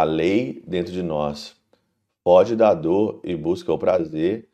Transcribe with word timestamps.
a 0.00 0.04
lei 0.04 0.62
dentro 0.66 0.92
de 0.92 1.02
nós 1.02 1.54
foge 2.24 2.56
da 2.56 2.72
dor 2.72 3.20
e 3.22 3.36
busca 3.36 3.70
o 3.70 3.76
prazer. 3.76 4.48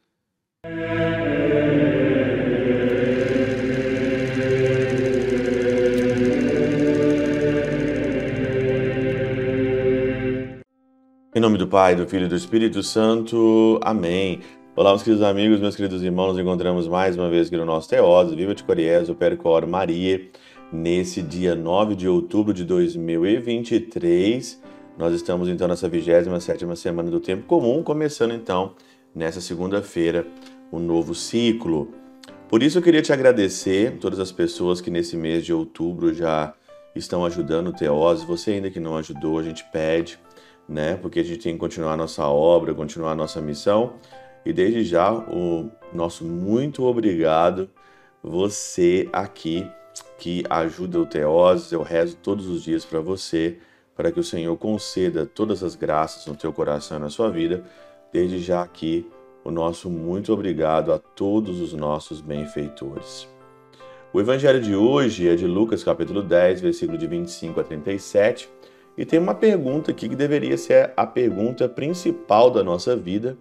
Em 11.33 11.41
nome 11.41 11.59
do 11.59 11.69
Pai, 11.69 11.95
do 11.95 12.09
Filho 12.09 12.25
e 12.25 12.29
do 12.29 12.35
Espírito 12.35 12.83
Santo. 12.83 13.79
Amém. 13.85 14.41
Olá, 14.75 14.91
meus 14.91 15.05
queridos 15.05 15.25
amigos, 15.25 15.61
meus 15.61 15.77
queridos 15.77 16.03
irmãos, 16.03 16.33
nos 16.33 16.39
encontramos 16.41 16.89
mais 16.89 17.17
uma 17.17 17.31
vez 17.31 17.47
aqui 17.47 17.57
no 17.57 17.65
nosso 17.65 17.89
Teós, 17.89 18.33
Viva 18.35 18.53
de 18.53 18.65
Coriés, 18.65 19.09
o 19.09 19.15
Percor 19.15 19.65
Maria, 19.65 20.29
nesse 20.73 21.23
dia 21.23 21.55
9 21.55 21.95
de 21.95 22.09
outubro 22.09 22.53
de 22.53 22.65
2023. 22.65 24.61
Nós 24.97 25.15
estamos 25.15 25.49
então 25.49 25.69
nessa 25.69 25.89
27ª 25.89 26.77
semana 26.77 27.11
do 27.11 27.21
Tempo 27.21 27.47
Comum, 27.47 27.83
começando 27.83 28.35
então 28.35 28.75
nessa 29.15 29.41
segunda-feira 29.41 30.27
um 30.73 30.79
novo 30.79 31.15
ciclo. 31.15 31.93
Por 32.49 32.63
isso 32.63 32.79
eu 32.79 32.83
queria 32.83 33.03
te 33.03 33.13
agradecer, 33.13 33.99
todas 33.99 34.19
as 34.19 34.33
pessoas 34.33 34.81
que 34.81 34.91
nesse 34.91 35.17
mês 35.17 35.45
de 35.45 35.53
outubro 35.53 36.15
já 36.15 36.55
estão 36.95 37.25
ajudando 37.25 37.69
o 37.69 37.73
Teós. 37.73 38.23
Você 38.23 38.53
ainda 38.53 38.71
que 38.71 38.81
não 38.81 38.97
ajudou, 38.97 39.39
a 39.39 39.43
gente 39.43 39.65
pede 39.73 40.19
né? 40.69 40.97
Porque 40.97 41.21
a 41.21 41.25
gente 41.25 41.43
tem 41.43 41.55
que 41.55 41.59
continuar 41.59 41.93
a 41.93 41.97
nossa 41.97 42.27
obra, 42.27 42.75
continuar 42.75 43.13
a 43.13 43.17
nossa 43.17 43.41
missão. 43.41 43.95
E 44.45 44.53
desde 44.53 44.85
já, 44.85 45.13
o 45.13 45.71
nosso 45.93 46.25
muito 46.25 46.85
obrigado, 46.85 47.69
você 48.23 49.09
aqui 49.13 49.69
que 50.19 50.45
ajuda 50.49 51.01
o 51.01 51.07
Teoses. 51.07 51.73
Eu 51.73 51.83
rezo 51.83 52.17
todos 52.17 52.47
os 52.47 52.63
dias 52.63 52.85
para 52.85 53.01
você, 53.01 53.59
para 53.97 54.13
que 54.13 54.21
o 54.21 54.25
Senhor 54.25 54.57
conceda 54.57 55.27
todas 55.27 55.65
as 55.65 55.75
graças 55.75 56.27
no 56.27 56.37
teu 56.37 56.53
coração 56.53 56.99
e 56.99 57.01
na 57.01 57.09
sua 57.09 57.31
vida. 57.31 57.65
Desde 58.13 58.39
já 58.39 58.63
aqui, 58.63 59.11
o 59.43 59.51
nosso 59.51 59.89
muito 59.89 60.33
obrigado 60.33 60.93
a 60.93 60.99
todos 60.99 61.61
os 61.61 61.73
nossos 61.73 62.21
benfeitores. 62.21 63.27
O 64.13 64.21
evangelho 64.21 64.61
de 64.61 64.75
hoje 64.75 65.29
é 65.29 65.35
de 65.35 65.47
Lucas 65.47 65.83
capítulo 65.83 66.23
10, 66.23 66.61
versículo 66.61 66.97
de 66.97 67.07
25 67.07 67.61
a 67.61 67.65
37 67.65 68.49
e 68.97 69.05
tem 69.05 69.19
uma 69.19 69.35
pergunta 69.35 69.91
aqui 69.91 70.09
que 70.09 70.17
deveria 70.17 70.57
ser 70.57 70.93
a 70.97 71.07
pergunta 71.07 71.69
principal 71.69 72.51
da 72.51 72.65
nossa 72.65 72.97
vida. 72.97 73.37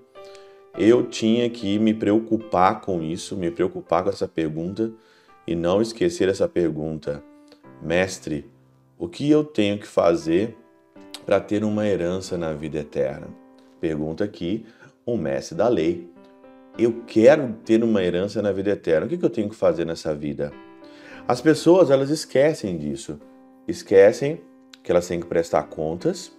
Eu 0.78 1.04
tinha 1.04 1.50
que 1.50 1.80
me 1.80 1.94
preocupar 1.94 2.82
com 2.82 3.02
isso, 3.02 3.38
me 3.38 3.50
preocupar 3.50 4.04
com 4.04 4.10
essa 4.10 4.28
pergunta 4.28 4.92
e 5.48 5.56
não 5.56 5.82
esquecer 5.82 6.28
essa 6.28 6.50
pergunta. 6.50 7.24
Mestre, 7.82 8.50
o 8.98 9.08
que 9.08 9.30
eu 9.30 9.44
tenho 9.44 9.78
que 9.78 9.88
fazer 9.88 10.56
para 11.26 11.40
ter 11.40 11.64
uma 11.64 11.86
herança 11.88 12.38
na 12.38 12.54
vida 12.54 12.80
eterna? 12.80 13.28
Pergunta 13.80 14.24
aqui 14.24 14.66
um 15.06 15.18
mestre 15.18 15.56
da 15.56 15.68
lei. 15.68 16.10
Eu 16.78 17.04
quero 17.06 17.54
ter 17.66 17.84
uma 17.84 18.04
herança 18.04 18.42
na 18.42 18.52
vida 18.52 18.72
eterna. 18.72 19.06
O 19.06 19.10
que 19.10 19.24
eu 19.24 19.30
tenho 19.30 19.50
que 19.50 19.56
fazer 19.56 19.86
nessa 19.86 20.14
vida? 20.16 20.52
As 21.28 21.42
pessoas 21.42 21.90
elas 21.90 22.10
esquecem 22.10 22.78
disso. 22.78 23.20
Esquecem 23.68 24.42
que 24.84 24.92
elas 24.92 25.08
têm 25.08 25.20
que 25.20 25.26
prestar 25.26 25.64
contas 25.64 26.32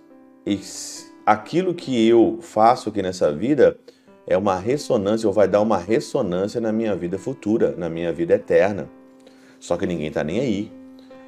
e 0.47 0.61
aquilo 1.25 1.75
que 1.75 2.07
eu 2.09 2.39
faço 2.41 2.89
aqui 2.89 3.03
nessa 3.03 3.33
vida 3.33 3.77
é 4.27 4.37
uma 4.37 4.57
ressonância 4.57 5.27
ou 5.27 5.33
vai 5.33 5.49
dar 5.49 5.61
uma 5.61 5.79
ressonância 5.79 6.61
na 6.61 6.73
minha 6.73 6.95
vida 6.95 7.19
futura, 7.19 7.75
na 7.77 7.89
minha 7.89 8.13
vida 8.13 8.35
eterna. 8.35 8.89
Só 9.59 9.77
que 9.77 9.87
ninguém 9.87 10.11
tá 10.11 10.23
nem 10.23 10.41
aí. 10.41 10.73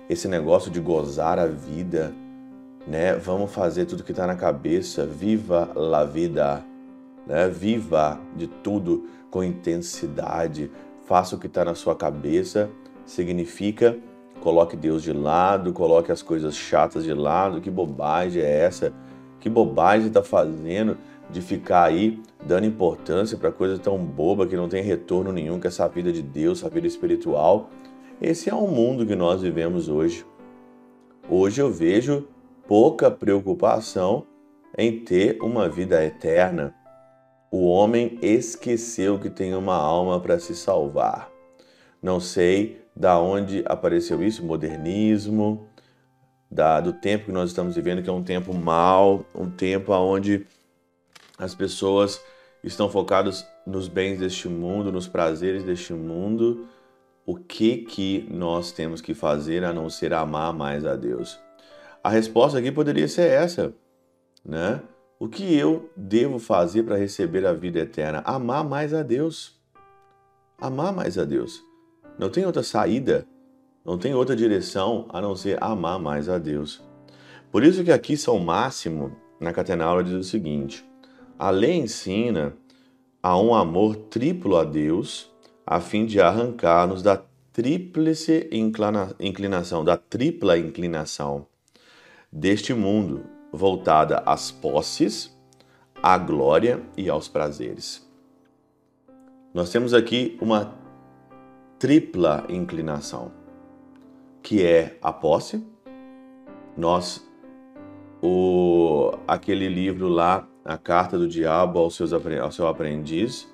Esse 0.08 0.28
negócio 0.28 0.70
de 0.70 0.80
gozar 0.80 1.38
a 1.38 1.46
vida, 1.46 2.14
né? 2.86 3.14
Vamos 3.14 3.52
fazer 3.52 3.84
tudo 3.84 4.02
que 4.02 4.14
tá 4.14 4.26
na 4.26 4.36
cabeça, 4.36 5.04
viva 5.04 5.70
la 5.74 6.04
vida, 6.04 6.64
né? 7.26 7.48
Viva 7.48 8.20
de 8.34 8.46
tudo 8.46 9.06
com 9.30 9.44
intensidade, 9.44 10.70
faça 11.06 11.36
o 11.36 11.38
que 11.38 11.46
está 11.46 11.64
na 11.64 11.74
sua 11.74 11.94
cabeça, 11.94 12.70
significa 13.04 13.98
Coloque 14.40 14.76
Deus 14.76 15.02
de 15.02 15.12
lado, 15.12 15.72
coloque 15.72 16.12
as 16.12 16.22
coisas 16.22 16.54
chatas 16.54 17.04
de 17.04 17.12
lado. 17.12 17.60
Que 17.60 17.70
bobagem 17.70 18.42
é 18.42 18.60
essa? 18.60 18.92
Que 19.40 19.48
bobagem 19.48 20.08
está 20.08 20.22
fazendo 20.22 20.96
de 21.30 21.42
ficar 21.42 21.84
aí 21.84 22.22
dando 22.46 22.64
importância 22.64 23.36
para 23.36 23.50
coisa 23.50 23.78
tão 23.78 23.98
boba 23.98 24.46
que 24.46 24.56
não 24.56 24.68
tem 24.68 24.82
retorno 24.82 25.32
nenhum, 25.32 25.60
que 25.60 25.66
essa 25.66 25.86
vida 25.88 26.12
de 26.12 26.22
Deus, 26.22 26.60
essa 26.60 26.70
vida 26.70 26.86
espiritual. 26.86 27.68
Esse 28.20 28.50
é 28.50 28.54
o 28.54 28.66
mundo 28.66 29.06
que 29.06 29.14
nós 29.14 29.42
vivemos 29.42 29.88
hoje. 29.88 30.26
Hoje 31.30 31.62
eu 31.62 31.70
vejo 31.70 32.26
pouca 32.66 33.08
preocupação 33.08 34.26
em 34.76 35.04
ter 35.04 35.38
uma 35.40 35.68
vida 35.68 36.04
eterna. 36.04 36.74
O 37.48 37.68
homem 37.68 38.18
esqueceu 38.20 39.20
que 39.20 39.30
tem 39.30 39.54
uma 39.54 39.76
alma 39.76 40.18
para 40.18 40.36
se 40.40 40.56
salvar. 40.56 41.30
Não 42.02 42.18
sei 42.18 42.82
da 42.94 43.20
onde 43.20 43.62
apareceu 43.64 44.20
isso, 44.20 44.44
modernismo, 44.44 45.68
da, 46.50 46.80
do 46.80 46.92
tempo 46.92 47.26
que 47.26 47.32
nós 47.32 47.50
estamos 47.50 47.76
vivendo, 47.76 48.02
que 48.02 48.10
é 48.10 48.12
um 48.12 48.24
tempo 48.24 48.52
mau, 48.52 49.24
um 49.32 49.48
tempo 49.48 49.92
onde 49.92 50.44
as 51.38 51.54
pessoas 51.54 52.20
estão 52.64 52.90
focadas 52.90 53.46
nos 53.64 53.86
bens 53.86 54.18
deste 54.18 54.48
mundo, 54.48 54.90
nos 54.90 55.06
prazeres 55.06 55.62
deste 55.62 55.92
mundo. 55.92 56.66
O 57.28 57.36
que 57.36 57.76
que 57.76 58.26
nós 58.30 58.72
temos 58.72 59.02
que 59.02 59.12
fazer 59.12 59.62
a 59.62 59.70
não 59.70 59.90
ser 59.90 60.14
amar 60.14 60.50
mais 60.54 60.86
a 60.86 60.96
Deus? 60.96 61.38
A 62.02 62.08
resposta 62.08 62.58
aqui 62.58 62.72
poderia 62.72 63.06
ser 63.06 63.30
essa, 63.30 63.74
né? 64.42 64.80
O 65.20 65.28
que 65.28 65.54
eu 65.54 65.90
devo 65.94 66.38
fazer 66.38 66.84
para 66.84 66.96
receber 66.96 67.44
a 67.44 67.52
vida 67.52 67.80
eterna? 67.80 68.22
Amar 68.24 68.64
mais 68.64 68.94
a 68.94 69.02
Deus. 69.02 69.60
Amar 70.58 70.90
mais 70.90 71.18
a 71.18 71.24
Deus. 71.26 71.62
Não 72.18 72.30
tem 72.30 72.46
outra 72.46 72.62
saída, 72.62 73.26
não 73.84 73.98
tem 73.98 74.14
outra 74.14 74.34
direção 74.34 75.06
a 75.10 75.20
não 75.20 75.36
ser 75.36 75.62
amar 75.62 75.98
mais 75.98 76.30
a 76.30 76.38
Deus. 76.38 76.82
Por 77.52 77.62
isso 77.62 77.84
que 77.84 77.92
aqui 77.92 78.16
São 78.16 78.38
Máximo, 78.38 79.14
na 79.38 79.52
Catenaula, 79.52 80.02
diz 80.02 80.14
o 80.14 80.24
seguinte: 80.24 80.82
a 81.38 81.50
lei 81.50 81.74
ensina 81.74 82.56
a 83.22 83.38
um 83.38 83.54
amor 83.54 83.96
triplo 83.96 84.56
a 84.56 84.64
Deus, 84.64 85.30
a 85.70 85.80
fim 85.80 86.06
de 86.06 86.18
arrancar-nos 86.18 87.02
da 87.02 87.22
tríplice 87.52 88.48
inclinação, 89.20 89.84
da 89.84 89.98
tripla 89.98 90.56
inclinação 90.56 91.46
deste 92.32 92.72
mundo, 92.72 93.26
voltada 93.52 94.22
às 94.24 94.50
posses, 94.50 95.30
à 96.02 96.16
glória 96.16 96.82
e 96.96 97.10
aos 97.10 97.28
prazeres. 97.28 98.08
Nós 99.52 99.70
temos 99.70 99.92
aqui 99.92 100.38
uma 100.40 100.74
tripla 101.78 102.46
inclinação, 102.48 103.30
que 104.42 104.64
é 104.64 104.96
a 105.02 105.12
posse. 105.12 105.62
Nós, 106.74 107.28
o, 108.22 109.12
aquele 109.26 109.68
livro 109.68 110.08
lá, 110.08 110.48
a 110.64 110.78
carta 110.78 111.18
do 111.18 111.28
diabo 111.28 111.78
ao, 111.78 111.90
seus, 111.90 112.10
ao 112.14 112.52
seu 112.52 112.66
aprendiz, 112.66 113.46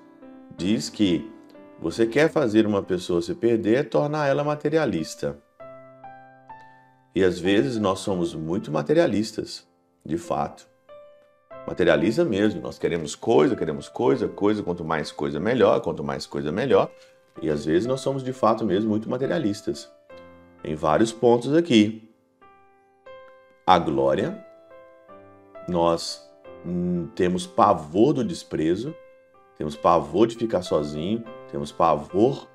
diz 0.57 0.89
que 0.89 1.34
você 1.81 2.07
quer 2.07 2.31
fazer 2.31 2.67
uma 2.67 2.83
pessoa 2.83 3.21
se 3.21 3.35
perder, 3.35 3.89
tornar 3.89 4.27
ela 4.27 4.45
materialista. 4.45 5.39
E 7.15 7.23
às 7.23 7.39
vezes 7.39 7.79
nós 7.79 8.01
somos 8.01 8.35
muito 8.35 8.73
materialistas, 8.73 9.67
de 10.05 10.19
fato. 10.19 10.67
Materialista 11.67 12.25
mesmo, 12.25 12.61
nós 12.61 12.79
queremos 12.79 13.15
coisa, 13.15 13.57
queremos 13.57 13.89
coisa, 13.89 14.29
coisa, 14.29 14.63
quanto 14.63 14.85
mais 14.85 15.11
coisa 15.13 15.41
melhor, 15.41 15.81
quanto 15.81 16.03
mais 16.05 16.27
coisa 16.27 16.51
melhor. 16.51 16.91
E 17.41 17.49
às 17.49 17.65
vezes 17.65 17.87
nós 17.87 18.01
somos 18.01 18.23
de 18.23 18.33
fato 18.33 18.65
mesmo 18.65 18.91
muito 18.91 19.09
materialistas. 19.09 19.91
Em 20.63 20.75
vários 20.75 21.13
pontos 21.13 21.55
aqui. 21.55 22.11
A 23.67 23.79
glória, 23.79 24.45
nós 25.69 26.31
hum, 26.67 27.09
temos 27.15 27.47
pavor 27.47 28.13
do 28.13 28.25
desprezo, 28.25 28.95
temos 29.57 29.77
pavor 29.77 30.27
de 30.27 30.37
ficar 30.37 30.63
sozinho, 30.63 31.23
temos 31.51 31.73
pavor, 31.73 32.49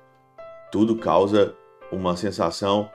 tudo 0.70 0.96
causa 0.96 1.54
uma 1.90 2.16
sensação 2.16 2.90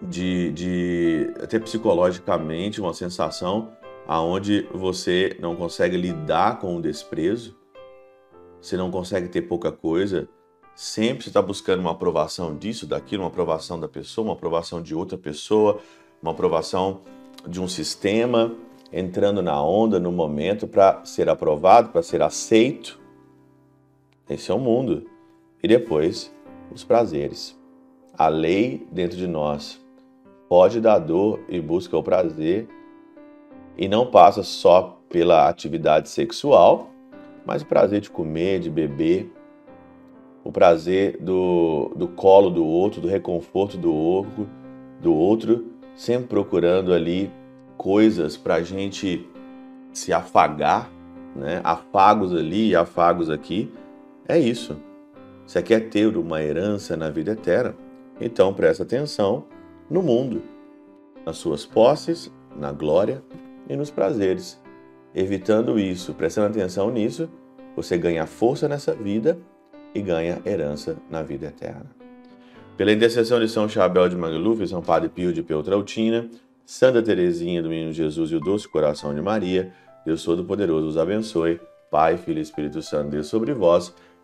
de, 0.00 0.52
de 0.52 1.34
até 1.42 1.58
psicologicamente, 1.58 2.80
uma 2.80 2.94
sensação 2.94 3.72
aonde 4.06 4.66
você 4.72 5.36
não 5.40 5.54
consegue 5.54 5.96
lidar 5.96 6.58
com 6.58 6.76
o 6.76 6.80
desprezo, 6.80 7.56
você 8.60 8.76
não 8.76 8.90
consegue 8.90 9.28
ter 9.28 9.42
pouca 9.42 9.70
coisa, 9.70 10.28
Sempre 10.80 11.24
você 11.24 11.30
está 11.30 11.42
buscando 11.42 11.80
uma 11.80 11.90
aprovação 11.90 12.56
disso, 12.56 12.86
daquilo, 12.86 13.24
uma 13.24 13.28
aprovação 13.28 13.80
da 13.80 13.88
pessoa, 13.88 14.28
uma 14.28 14.34
aprovação 14.34 14.80
de 14.80 14.94
outra 14.94 15.18
pessoa, 15.18 15.80
uma 16.22 16.30
aprovação 16.30 17.00
de 17.48 17.60
um 17.60 17.66
sistema, 17.66 18.54
entrando 18.92 19.42
na 19.42 19.60
onda, 19.60 19.98
no 19.98 20.12
momento, 20.12 20.68
para 20.68 21.04
ser 21.04 21.28
aprovado, 21.28 21.88
para 21.88 22.00
ser 22.00 22.22
aceito. 22.22 22.96
Esse 24.28 24.50
é 24.50 24.54
o 24.54 24.58
mundo. 24.58 25.06
E 25.62 25.68
depois, 25.68 26.34
os 26.72 26.84
prazeres. 26.84 27.58
A 28.16 28.28
lei 28.28 28.86
dentro 28.92 29.16
de 29.16 29.26
nós 29.26 29.80
pode 30.48 30.80
dar 30.80 30.98
dor 30.98 31.40
e 31.48 31.60
busca 31.60 31.96
o 31.96 32.02
prazer. 32.02 32.68
E 33.76 33.88
não 33.88 34.06
passa 34.06 34.42
só 34.42 35.00
pela 35.08 35.48
atividade 35.48 36.08
sexual, 36.08 36.90
mas 37.46 37.62
o 37.62 37.66
prazer 37.66 38.00
de 38.00 38.10
comer, 38.10 38.60
de 38.60 38.68
beber, 38.68 39.32
o 40.44 40.52
prazer 40.52 41.18
do, 41.18 41.92
do 41.96 42.08
colo 42.08 42.50
do 42.50 42.64
outro, 42.64 43.00
do 43.00 43.08
reconforto 43.08 43.76
do 43.76 43.94
outro, 43.94 44.48
do 45.00 45.14
outro, 45.14 45.66
sempre 45.94 46.28
procurando 46.28 46.92
ali 46.92 47.30
coisas 47.76 48.36
para 48.36 48.56
a 48.56 48.62
gente 48.62 49.26
se 49.92 50.12
afagar, 50.12 50.90
né? 51.34 51.60
afagos 51.64 52.34
ali 52.34 52.70
e 52.70 52.76
afagos 52.76 53.30
aqui. 53.30 53.72
É 54.28 54.38
isso. 54.38 54.76
Você 55.46 55.62
quer 55.62 55.88
ter 55.88 56.14
uma 56.18 56.42
herança 56.42 56.94
na 56.94 57.08
vida 57.08 57.32
eterna? 57.32 57.74
Então 58.20 58.52
presta 58.52 58.82
atenção 58.82 59.46
no 59.88 60.02
mundo, 60.02 60.42
nas 61.24 61.38
suas 61.38 61.64
posses, 61.64 62.30
na 62.54 62.70
glória 62.70 63.22
e 63.66 63.74
nos 63.74 63.90
prazeres. 63.90 64.60
Evitando 65.14 65.78
isso, 65.78 66.12
prestando 66.12 66.48
atenção 66.48 66.90
nisso, 66.90 67.30
você 67.74 67.96
ganha 67.96 68.26
força 68.26 68.68
nessa 68.68 68.94
vida 68.94 69.38
e 69.94 70.02
ganha 70.02 70.42
herança 70.44 70.98
na 71.08 71.22
vida 71.22 71.46
eterna. 71.46 71.86
Pela 72.76 72.92
intercessão 72.92 73.40
de 73.40 73.48
São 73.48 73.66
Chabel 73.66 74.10
de 74.10 74.16
Mangluf, 74.16 74.66
São 74.68 74.82
Padre 74.82 75.08
Pio 75.08 75.32
de 75.32 75.42
Peltrautina, 75.42 76.28
Santa 76.66 77.02
Teresinha 77.02 77.62
do 77.62 77.70
Menino 77.70 77.92
Jesus 77.94 78.30
e 78.30 78.36
o 78.36 78.40
Doce 78.40 78.68
Coração 78.68 79.14
de 79.14 79.22
Maria, 79.22 79.72
Deus 80.04 80.22
Todo-Poderoso 80.22 80.86
os 80.86 80.98
abençoe. 80.98 81.58
Pai, 81.90 82.18
Filho 82.18 82.38
e 82.38 82.42
Espírito 82.42 82.82
Santo, 82.82 83.12
Deus 83.12 83.28
sobre 83.28 83.54
vós 83.54 83.94